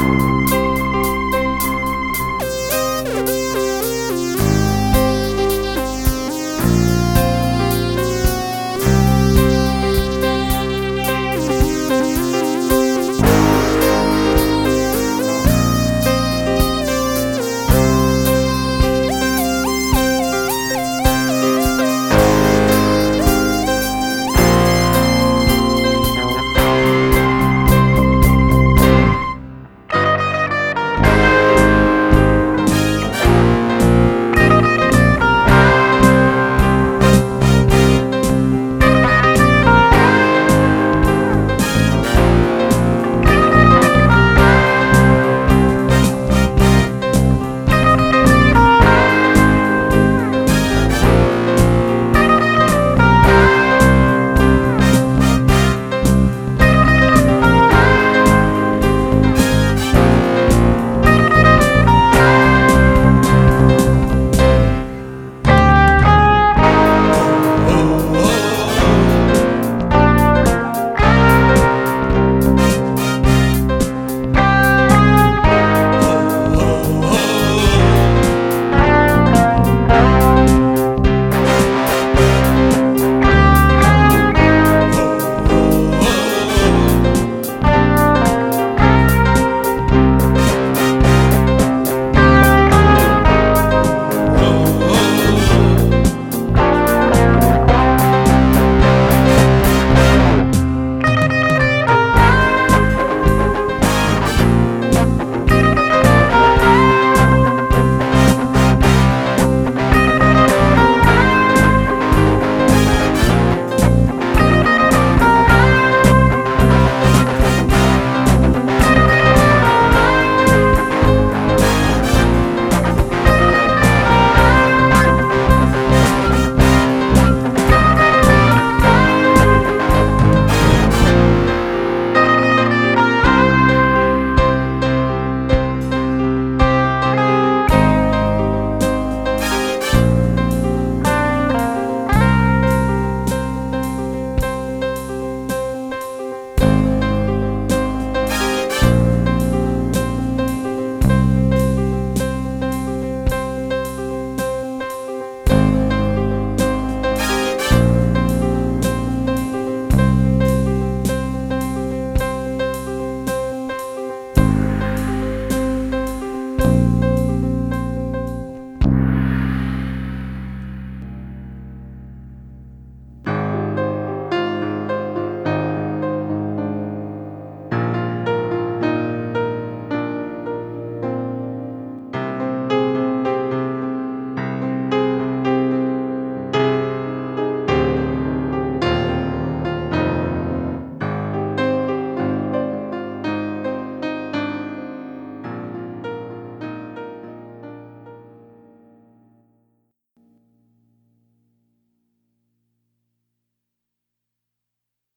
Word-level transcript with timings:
Música 0.00 0.69